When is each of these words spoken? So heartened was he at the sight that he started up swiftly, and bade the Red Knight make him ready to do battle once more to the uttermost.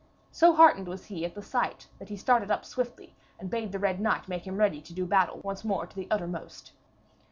So 0.31 0.55
heartened 0.55 0.87
was 0.87 1.05
he 1.05 1.25
at 1.25 1.35
the 1.35 1.43
sight 1.43 1.87
that 1.99 2.09
he 2.09 2.17
started 2.17 2.49
up 2.49 2.65
swiftly, 2.65 3.13
and 3.39 3.51
bade 3.51 3.71
the 3.71 3.77
Red 3.77 3.99
Knight 3.99 4.27
make 4.27 4.47
him 4.47 4.57
ready 4.57 4.81
to 4.81 4.93
do 4.95 5.05
battle 5.05 5.41
once 5.43 5.63
more 5.63 5.85
to 5.85 5.95
the 5.95 6.07
uttermost. 6.09 6.71